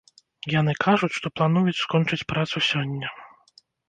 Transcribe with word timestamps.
Яны 0.59 0.73
кажуць, 0.85 1.09
што 1.17 1.31
плануюць 1.39 1.77
скончыць 1.81 2.19
працу 2.31 2.63
сёння. 2.69 3.13